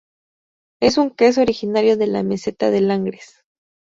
Es 0.81 0.97
un 0.97 1.11
queso 1.11 1.41
originario 1.41 1.95
de 1.95 2.07
la 2.07 2.23
meseta 2.23 2.71
de 2.71 2.81
Langres. 2.81 3.45